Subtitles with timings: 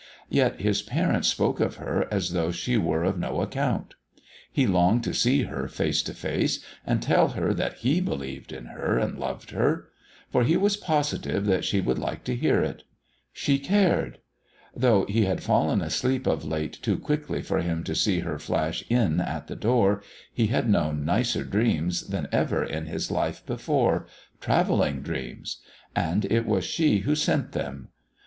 [0.29, 3.93] Yet his parents spoke of her as though she were of no account.
[4.51, 8.65] He longed to see her, face to face, and tell her that he believed in
[8.65, 9.89] her and loved her.
[10.31, 12.81] For he was positive she would like to hear it.
[13.31, 14.17] She cared.
[14.75, 18.83] Though he had fallen asleep of late too quickly for him to see her flash
[18.89, 20.01] in at the door,
[20.33, 24.07] he had known nicer dreams than ever in his life before
[24.39, 25.61] travelling dreams.
[25.95, 27.89] And it was she who sent them.